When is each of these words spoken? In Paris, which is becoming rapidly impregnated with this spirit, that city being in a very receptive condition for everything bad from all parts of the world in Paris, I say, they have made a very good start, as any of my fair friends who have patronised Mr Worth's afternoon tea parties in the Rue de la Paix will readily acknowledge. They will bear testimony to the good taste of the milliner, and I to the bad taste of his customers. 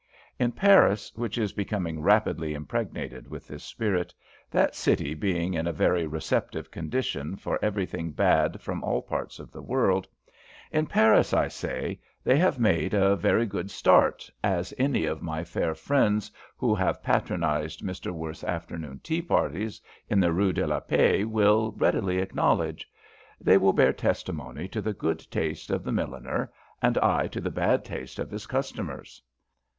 In 0.39 0.51
Paris, 0.53 1.11
which 1.15 1.37
is 1.37 1.53
becoming 1.53 2.01
rapidly 2.01 2.55
impregnated 2.55 3.29
with 3.29 3.47
this 3.47 3.63
spirit, 3.63 4.15
that 4.49 4.73
city 4.73 5.13
being 5.13 5.53
in 5.53 5.67
a 5.67 5.71
very 5.71 6.07
receptive 6.07 6.71
condition 6.71 7.35
for 7.35 7.63
everything 7.63 8.09
bad 8.11 8.61
from 8.61 8.83
all 8.83 9.03
parts 9.03 9.37
of 9.37 9.51
the 9.51 9.61
world 9.61 10.07
in 10.71 10.87
Paris, 10.87 11.33
I 11.35 11.49
say, 11.49 11.99
they 12.23 12.39
have 12.39 12.57
made 12.57 12.95
a 12.95 13.15
very 13.15 13.45
good 13.45 13.69
start, 13.69 14.27
as 14.43 14.73
any 14.79 15.05
of 15.05 15.21
my 15.21 15.43
fair 15.43 15.75
friends 15.75 16.31
who 16.57 16.73
have 16.73 17.03
patronised 17.03 17.81
Mr 17.83 18.09
Worth's 18.11 18.43
afternoon 18.43 19.01
tea 19.03 19.21
parties 19.21 19.79
in 20.09 20.19
the 20.19 20.33
Rue 20.33 20.51
de 20.51 20.65
la 20.65 20.79
Paix 20.79 21.25
will 21.27 21.73
readily 21.73 22.17
acknowledge. 22.17 22.89
They 23.39 23.59
will 23.59 23.71
bear 23.73 23.93
testimony 23.93 24.67
to 24.69 24.81
the 24.81 24.93
good 24.93 25.19
taste 25.29 25.69
of 25.69 25.83
the 25.83 25.91
milliner, 25.91 26.51
and 26.81 26.97
I 26.97 27.27
to 27.27 27.39
the 27.39 27.51
bad 27.51 27.85
taste 27.85 28.17
of 28.17 28.31
his 28.31 28.47
customers. 28.47 29.21